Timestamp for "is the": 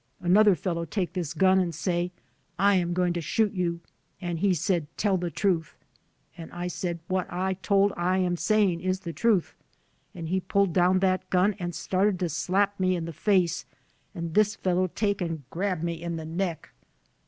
8.81-9.13